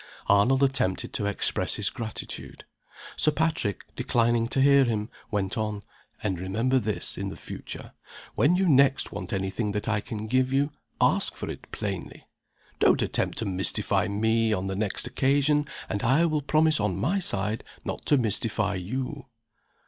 Arnold 0.25 0.63
attempted 0.63 1.13
to 1.13 1.27
express 1.27 1.75
his 1.75 1.91
gratitude. 1.91 2.65
Sir 3.15 3.29
Patrick, 3.29 3.83
declining 3.95 4.47
to 4.47 4.59
hear 4.59 4.83
him, 4.83 5.11
went 5.29 5.59
on. 5.59 5.83
"And 6.23 6.39
remember 6.39 6.79
this, 6.79 7.19
in 7.19 7.29
the 7.29 7.37
future. 7.37 7.93
When 8.33 8.55
you 8.55 8.67
next 8.67 9.11
want 9.11 9.31
any 9.31 9.51
thing 9.51 9.73
that 9.73 9.87
I 9.87 10.01
can 10.01 10.25
give 10.25 10.51
you, 10.51 10.71
ask 10.99 11.35
for 11.35 11.51
it 11.51 11.71
plainly. 11.71 12.25
Don't 12.79 13.03
attempt 13.03 13.37
to 13.37 13.45
mystify 13.45 14.07
me 14.07 14.51
on 14.53 14.65
the 14.65 14.75
next 14.75 15.05
occasion, 15.05 15.67
and 15.87 16.01
I 16.01 16.25
will 16.25 16.41
promise, 16.41 16.79
on 16.79 16.97
my 16.97 17.19
side, 17.19 17.63
not 17.85 18.03
to 18.07 18.17
mystify 18.17 18.79
_you. 18.79 19.25